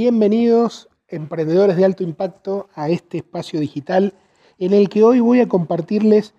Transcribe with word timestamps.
Bienvenidos, 0.00 0.88
emprendedores 1.08 1.76
de 1.76 1.84
alto 1.84 2.04
impacto, 2.04 2.68
a 2.76 2.88
este 2.88 3.18
espacio 3.18 3.58
digital 3.58 4.14
en 4.60 4.72
el 4.72 4.88
que 4.88 5.02
hoy 5.02 5.18
voy 5.18 5.40
a 5.40 5.48
compartirles 5.48 6.34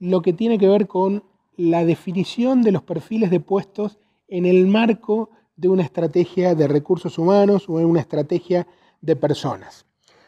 lo 0.00 0.22
que 0.22 0.32
tiene 0.32 0.58
que 0.58 0.66
ver 0.66 0.88
con 0.88 1.22
la 1.56 1.84
definición 1.84 2.62
de 2.62 2.72
los 2.72 2.82
perfiles 2.82 3.30
de 3.30 3.38
puestos 3.38 4.00
en 4.26 4.44
el 4.44 4.66
marco 4.66 5.30
de 5.54 5.68
una 5.68 5.84
estrategia 5.84 6.56
de 6.56 6.66
recursos 6.66 7.16
humanos 7.16 7.68
o 7.68 7.78
en 7.78 7.86
una 7.86 8.00
estrategia 8.00 8.66
de 9.00 9.14
personas. 9.14 9.86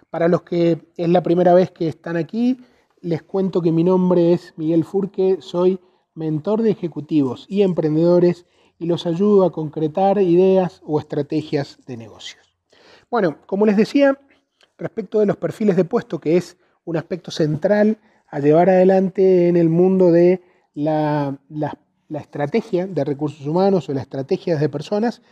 Para 0.09 0.29
los 0.29 0.43
que 0.43 0.79
es 0.97 1.09
la 1.09 1.25
primera 1.25 1.55
vez 1.55 1.73
que 1.73 1.89
están 1.89 2.17
aquí, 2.17 2.61
les 3.01 3.25
cuento 3.25 3.61
que 3.61 3.73
mi 3.73 3.83
nombre 3.83 4.33
es 4.33 4.55
Miguel 4.57 4.85
Furque, 4.85 5.39
soy 5.41 5.81
mentor 6.15 6.63
de 6.63 6.71
ejecutivos 6.71 7.45
y 7.49 7.63
emprendedores 7.63 8.47
y 8.79 8.87
los 8.87 9.05
ayudo 9.05 9.45
a 9.45 9.51
concretar 9.51 10.23
ideas 10.23 10.81
o 10.87 11.01
estrategias 11.01 11.81
de 11.85 11.97
negocios. 11.97 12.48
Bueno, 13.11 13.39
como 13.47 13.65
les 13.65 13.77
decía, 13.77 14.19
respecto 14.77 15.21
de 15.21 15.27
los 15.27 15.37
perfiles 15.37 15.77
de 15.77 15.85
puesto, 15.85 16.21
que 16.21 16.37
es 16.37 16.59
un 16.85 16.97
aspecto 16.97 17.31
central 17.31 17.99
a 18.27 18.39
llevar 18.39 18.69
adelante 18.69 19.49
en 19.49 19.57
el 19.57 19.71
mundo 19.71 20.13
de 20.13 20.43
la, 20.75 21.39
estrategia 22.15 22.87
de 22.87 23.05
recursos 23.05 23.47
humanos 23.47 23.89
o 23.89 23.95
la 23.95 24.03
estrategia 24.03 24.57
de 24.57 24.69
personas, 24.69 25.23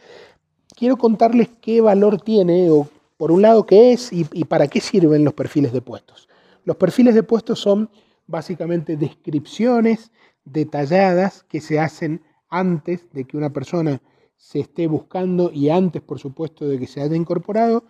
quiero 0.74 0.96
contarles 0.96 1.50
qué 1.60 1.82
valor 1.82 2.20
tiene, 2.22 2.70
o 2.70 2.88
por 3.18 3.30
un 3.30 3.42
lado 3.42 3.66
qué 3.66 3.92
es 3.92 4.10
y, 4.10 4.26
y 4.32 4.44
para 4.44 4.68
qué 4.68 4.80
sirven 4.80 5.24
los 5.24 5.34
perfiles 5.34 5.72
de 5.72 5.82
puestos. 5.82 6.28
Los 6.64 6.76
perfiles 6.76 7.14
de 7.14 7.22
puestos 7.22 7.60
son 7.60 7.90
básicamente 8.26 8.96
descripciones 8.96 10.10
detalladas 10.44 11.42
que 11.42 11.60
se 11.60 11.78
hacen 11.78 12.22
antes 12.48 13.12
de 13.12 13.24
que 13.24 13.36
una 13.36 13.50
persona 13.50 14.00
se 14.36 14.60
esté 14.60 14.86
buscando 14.86 15.50
y 15.52 15.70
antes, 15.70 16.02
por 16.02 16.18
supuesto, 16.18 16.66
de 16.66 16.78
que 16.78 16.86
se 16.86 17.00
haya 17.00 17.16
incorporado, 17.16 17.84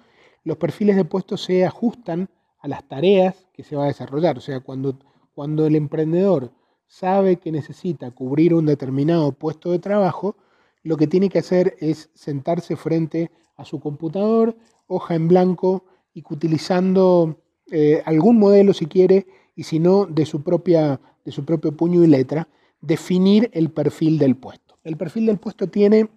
los 0.45 0.57
perfiles 0.57 0.97
de 0.97 1.05
puestos 1.05 1.43
se 1.43 1.65
ajustan 1.65 2.29
a 2.59 2.69
las 2.69 2.87
tareas 2.87 3.47
que 3.53 3.65
se 3.65 3.77
va 3.77 3.85
a 3.85 3.89
desarrollar. 3.89 4.39
O 4.39 4.41
sea, 4.41 4.61
cuando, 4.61 4.99
cuando 5.35 5.67
el 5.67 5.77
emprendedor 5.77 6.53
sabe 6.87 7.37
que 7.37 7.53
necesita 7.53 8.11
cubrir 8.13 8.55
un 8.55 8.67
determinado 8.67 9.33
puesto 9.33 9.73
de 9.73 9.79
trabajo, 9.79 10.37
lo 10.83 10.97
que 10.97 11.09
tiene 11.09 11.29
que 11.29 11.41
hacer 11.41 11.77
es 11.81 12.11
sentarse 12.15 12.77
frente 12.77 13.33
a 13.57 13.65
su 13.65 13.81
computador, 13.81 14.57
hoja 14.87 15.15
en 15.15 15.29
blanco, 15.29 15.85
y 16.15 16.23
utilizando 16.31 17.43
eh, 17.71 18.03
algún 18.07 18.39
modelo 18.39 18.73
si 18.73 18.87
quiere, 18.87 19.27
y 19.55 19.65
si 19.65 19.81
no, 19.81 20.07
de 20.07 20.27
su, 20.27 20.43
propia, 20.43 21.01
de 21.25 21.33
su 21.33 21.45
propio 21.45 21.77
puño 21.77 22.05
y 22.05 22.07
letra, 22.07 22.49
definir 22.81 23.51
el 23.53 23.71
perfil 23.71 24.19
del 24.19 24.37
puesto. 24.37 24.79
El 24.85 24.97
perfil 24.97 25.27
del 25.27 25.39
puesto 25.39 25.67
tiene 25.67 26.09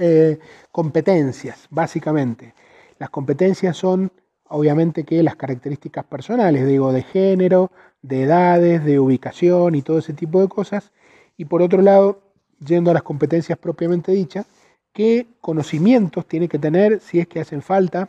eh, 0.00 0.38
competencias, 0.72 1.66
básicamente. 1.70 2.54
Las 2.98 3.10
competencias 3.10 3.76
son, 3.76 4.10
obviamente, 4.48 5.04
que 5.04 5.22
las 5.22 5.36
características 5.36 6.04
personales, 6.06 6.66
digo, 6.66 6.92
de 6.92 7.02
género, 7.02 7.70
de 8.00 8.22
edades, 8.22 8.82
de 8.84 8.98
ubicación 8.98 9.74
y 9.74 9.82
todo 9.82 9.98
ese 9.98 10.14
tipo 10.14 10.40
de 10.40 10.48
cosas. 10.48 10.90
Y 11.36 11.44
por 11.44 11.60
otro 11.60 11.82
lado, 11.82 12.22
yendo 12.64 12.90
a 12.90 12.94
las 12.94 13.02
competencias 13.02 13.58
propiamente 13.58 14.12
dichas, 14.12 14.46
qué 14.94 15.26
conocimientos 15.40 16.26
tiene 16.26 16.48
que 16.48 16.58
tener, 16.58 17.00
si 17.00 17.20
es 17.20 17.28
que 17.28 17.40
hacen 17.40 17.60
falta, 17.62 18.08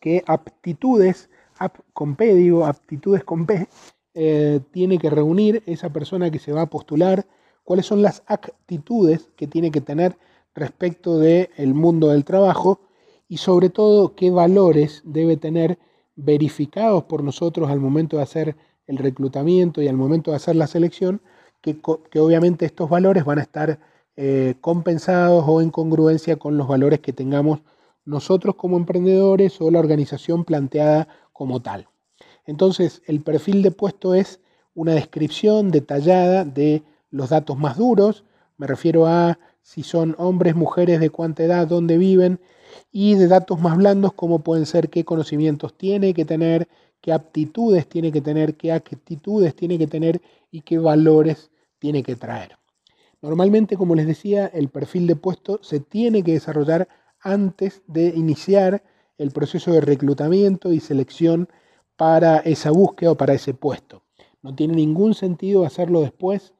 qué 0.00 0.24
aptitudes, 0.26 1.30
ap 1.58 1.78
con 1.92 2.16
P, 2.16 2.34
digo, 2.34 2.66
aptitudes 2.66 3.22
con 3.22 3.46
P, 3.46 3.68
eh, 4.14 4.60
tiene 4.72 4.98
que 4.98 5.10
reunir 5.10 5.62
esa 5.66 5.90
persona 5.90 6.30
que 6.30 6.40
se 6.40 6.52
va 6.52 6.62
a 6.62 6.66
postular, 6.66 7.26
cuáles 7.62 7.86
son 7.86 8.02
las 8.02 8.22
actitudes 8.26 9.30
que 9.36 9.46
tiene 9.46 9.70
que 9.70 9.80
tener 9.80 10.16
respecto 10.54 11.18
del 11.18 11.50
el 11.56 11.74
mundo 11.74 12.08
del 12.08 12.24
trabajo 12.24 12.80
y 13.28 13.38
sobre 13.38 13.70
todo 13.70 14.14
qué 14.14 14.30
valores 14.30 15.02
debe 15.04 15.36
tener 15.36 15.78
verificados 16.16 17.04
por 17.04 17.24
nosotros 17.24 17.70
al 17.70 17.80
momento 17.80 18.16
de 18.16 18.22
hacer 18.22 18.56
el 18.86 18.98
reclutamiento 18.98 19.82
y 19.82 19.88
al 19.88 19.96
momento 19.96 20.30
de 20.30 20.36
hacer 20.36 20.56
la 20.56 20.66
selección, 20.66 21.20
que, 21.60 21.78
que 22.10 22.20
obviamente 22.20 22.66
estos 22.66 22.88
valores 22.88 23.24
van 23.24 23.38
a 23.38 23.42
estar 23.42 23.80
eh, 24.16 24.54
compensados 24.60 25.44
o 25.46 25.60
en 25.60 25.70
congruencia 25.70 26.36
con 26.36 26.56
los 26.56 26.68
valores 26.68 27.00
que 27.00 27.12
tengamos 27.12 27.60
nosotros 28.04 28.54
como 28.54 28.76
emprendedores 28.76 29.60
o 29.60 29.70
la 29.70 29.80
organización 29.80 30.44
planteada 30.44 31.08
como 31.32 31.60
tal. 31.60 31.88
Entonces, 32.46 33.02
el 33.06 33.22
perfil 33.22 33.62
de 33.62 33.70
puesto 33.70 34.14
es 34.14 34.40
una 34.74 34.92
descripción 34.92 35.70
detallada 35.70 36.44
de 36.44 36.82
los 37.10 37.30
datos 37.30 37.58
más 37.58 37.76
duros, 37.76 38.24
me 38.56 38.66
refiero 38.66 39.06
a 39.06 39.38
si 39.64 39.82
son 39.82 40.14
hombres, 40.18 40.54
mujeres, 40.54 41.00
de 41.00 41.08
cuánta 41.08 41.42
edad, 41.42 41.66
dónde 41.66 41.96
viven, 41.96 42.38
y 42.92 43.14
de 43.14 43.28
datos 43.28 43.58
más 43.60 43.76
blandos 43.76 44.12
como 44.12 44.40
pueden 44.40 44.66
ser 44.66 44.90
qué 44.90 45.04
conocimientos 45.04 45.76
tiene 45.76 46.12
que 46.12 46.24
tener, 46.24 46.68
qué 47.00 47.12
aptitudes 47.12 47.88
tiene 47.88 48.12
que 48.12 48.20
tener, 48.20 48.56
qué 48.56 48.72
actitudes 48.72 49.56
tiene 49.56 49.78
que 49.78 49.86
tener 49.86 50.20
y 50.50 50.60
qué 50.60 50.78
valores 50.78 51.50
tiene 51.78 52.02
que 52.02 52.14
traer. 52.14 52.58
Normalmente, 53.22 53.76
como 53.76 53.94
les 53.94 54.06
decía, 54.06 54.46
el 54.46 54.68
perfil 54.68 55.06
de 55.06 55.16
puesto 55.16 55.58
se 55.62 55.80
tiene 55.80 56.22
que 56.22 56.32
desarrollar 56.32 56.88
antes 57.20 57.82
de 57.86 58.08
iniciar 58.08 58.82
el 59.16 59.30
proceso 59.30 59.72
de 59.72 59.80
reclutamiento 59.80 60.72
y 60.72 60.80
selección 60.80 61.48
para 61.96 62.38
esa 62.38 62.70
búsqueda 62.70 63.12
o 63.12 63.16
para 63.16 63.32
ese 63.32 63.54
puesto. 63.54 64.02
No 64.42 64.54
tiene 64.54 64.74
ningún 64.74 65.14
sentido 65.14 65.64
hacerlo 65.64 66.02
después 66.02 66.53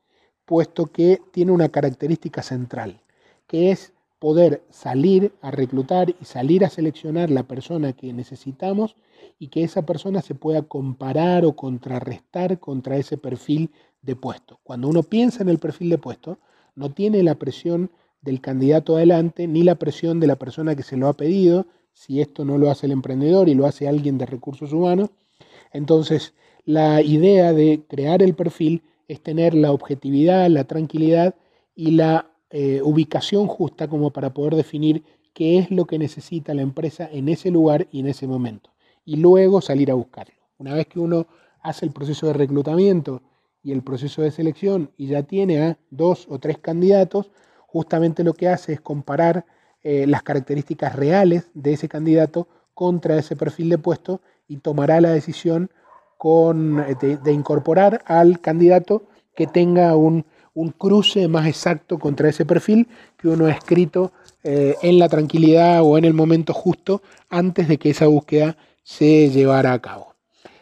puesto 0.44 0.86
que 0.86 1.20
tiene 1.32 1.52
una 1.52 1.68
característica 1.68 2.42
central, 2.42 3.00
que 3.46 3.70
es 3.70 3.92
poder 4.18 4.62
salir 4.70 5.32
a 5.42 5.50
reclutar 5.50 6.08
y 6.08 6.24
salir 6.24 6.64
a 6.64 6.70
seleccionar 6.70 7.30
la 7.30 7.42
persona 7.42 7.92
que 7.92 8.12
necesitamos 8.12 8.96
y 9.38 9.48
que 9.48 9.64
esa 9.64 9.84
persona 9.84 10.22
se 10.22 10.34
pueda 10.34 10.62
comparar 10.62 11.44
o 11.44 11.54
contrarrestar 11.54 12.58
contra 12.58 12.96
ese 12.96 13.18
perfil 13.18 13.70
de 14.00 14.16
puesto. 14.16 14.60
Cuando 14.62 14.88
uno 14.88 15.02
piensa 15.02 15.42
en 15.42 15.50
el 15.50 15.58
perfil 15.58 15.90
de 15.90 15.98
puesto, 15.98 16.38
no 16.74 16.90
tiene 16.90 17.22
la 17.22 17.34
presión 17.34 17.90
del 18.22 18.40
candidato 18.40 18.96
adelante 18.96 19.46
ni 19.46 19.62
la 19.62 19.74
presión 19.74 20.20
de 20.20 20.26
la 20.26 20.36
persona 20.36 20.74
que 20.74 20.82
se 20.82 20.96
lo 20.96 21.08
ha 21.08 21.12
pedido, 21.12 21.66
si 21.92 22.20
esto 22.20 22.44
no 22.44 22.58
lo 22.58 22.70
hace 22.70 22.86
el 22.86 22.92
emprendedor 22.92 23.48
y 23.48 23.54
lo 23.54 23.66
hace 23.66 23.88
alguien 23.88 24.18
de 24.18 24.26
recursos 24.26 24.72
humanos. 24.72 25.10
Entonces, 25.72 26.32
la 26.64 27.02
idea 27.02 27.52
de 27.52 27.82
crear 27.86 28.22
el 28.22 28.34
perfil 28.34 28.82
es 29.08 29.20
tener 29.20 29.54
la 29.54 29.72
objetividad, 29.72 30.48
la 30.48 30.64
tranquilidad 30.64 31.34
y 31.74 31.92
la 31.92 32.30
eh, 32.50 32.80
ubicación 32.82 33.46
justa 33.46 33.88
como 33.88 34.10
para 34.10 34.32
poder 34.32 34.54
definir 34.54 35.02
qué 35.32 35.58
es 35.58 35.70
lo 35.70 35.86
que 35.86 35.98
necesita 35.98 36.54
la 36.54 36.62
empresa 36.62 37.08
en 37.10 37.28
ese 37.28 37.50
lugar 37.50 37.88
y 37.90 38.00
en 38.00 38.06
ese 38.06 38.26
momento. 38.26 38.70
Y 39.04 39.16
luego 39.16 39.60
salir 39.60 39.90
a 39.90 39.94
buscarlo. 39.94 40.34
Una 40.58 40.74
vez 40.74 40.86
que 40.86 41.00
uno 41.00 41.26
hace 41.60 41.84
el 41.84 41.92
proceso 41.92 42.28
de 42.28 42.34
reclutamiento 42.34 43.22
y 43.62 43.72
el 43.72 43.82
proceso 43.82 44.22
de 44.22 44.30
selección 44.30 44.90
y 44.96 45.08
ya 45.08 45.24
tiene 45.24 45.62
a 45.62 45.78
dos 45.90 46.26
o 46.30 46.38
tres 46.38 46.58
candidatos, 46.58 47.30
justamente 47.66 48.22
lo 48.22 48.34
que 48.34 48.48
hace 48.48 48.74
es 48.74 48.80
comparar 48.80 49.44
eh, 49.82 50.06
las 50.06 50.22
características 50.22 50.94
reales 50.94 51.50
de 51.54 51.72
ese 51.72 51.88
candidato 51.88 52.46
contra 52.72 53.18
ese 53.18 53.36
perfil 53.36 53.70
de 53.70 53.78
puesto 53.78 54.20
y 54.46 54.58
tomará 54.58 55.00
la 55.00 55.10
decisión 55.10 55.70
eh, 56.24 57.18
de, 57.22 57.32
incorporar 57.32 58.02
al 58.06 58.40
candidato 58.40 59.04
que 59.36 59.46
tenga 59.46 59.94
un, 59.94 60.24
cruce 60.78 61.28
más 61.28 61.46
exacto 61.46 61.98
contra 61.98 62.30
ese 62.30 62.46
perfil 62.46 62.88
que 63.18 63.28
uno 63.28 63.46
ha 63.46 63.50
escrito 63.50 64.12
eh, 64.42 64.74
en 64.80 64.98
la 64.98 65.08
tranquilidad 65.08 65.82
o 65.82 65.98
en 65.98 66.06
el 66.06 66.14
momento 66.14 66.54
justo 66.54 67.02
antes 67.28 67.68
de 67.68 67.76
que 67.76 67.90
esa 67.90 68.06
búsqueda 68.06 68.56
se 68.82 69.28
llevara 69.30 69.74
a 69.74 69.82
cabo. 69.82 70.14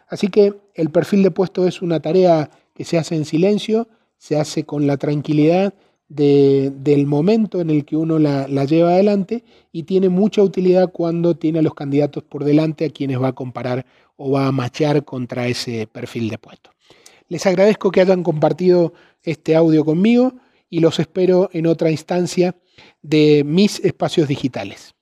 Así 0.09 0.29
que 0.29 0.55
el 0.75 0.91
perfil 0.91 1.23
de 1.23 1.31
puesto 1.31 1.69
es 1.69 1.81
una 1.81 2.01
tarea 2.01 2.51
que 2.75 2.85
se 2.85 2.99
hace 2.99 3.15
en 3.15 3.25
silencio, 3.25 3.87
se 4.19 4.41
hace 4.41 4.65
con 4.65 4.89
la 4.89 4.97
tranquilidad 4.97 5.75
del 6.09 7.07
momento 7.07 7.61
en 7.61 7.71
el 7.71 7.85
que 7.85 7.97
uno 7.97 8.19
la, 8.19 8.47
lleva 8.65 8.91
adelante 8.91 9.45
y 9.73 9.85
tiene 9.85 10.09
mucha 10.09 10.43
utilidad 10.43 10.93
cuando 10.93 11.37
tiene 11.37 11.61
a 11.61 11.63
los 11.63 11.75
candidatos 11.75 12.23
por 12.23 12.45
delante 12.45 12.85
a 12.85 12.91
quienes 12.91 13.21
va 13.21 13.29
a 13.29 13.33
comparar 13.33 13.87
o 14.17 14.31
va 14.33 14.47
a 14.47 14.53
machear 14.53 15.05
contra 15.05 15.49
ese 15.49 15.87
perfil 15.87 16.29
de 16.29 16.39
puesto. 16.39 16.71
Les 17.29 17.47
agradezco 17.47 17.91
que 17.91 18.03
hayan 18.03 18.23
compartido 18.23 18.93
este 19.23 19.57
audio 19.57 19.85
conmigo 19.85 20.35
y 20.69 20.81
los 20.81 20.99
espero 20.99 21.49
en 21.53 21.67
otra 21.67 21.91
instancia 21.91 22.57
de 23.01 23.43
mis 23.45 23.81
espacios 23.81 24.29
digitales. 24.29 24.95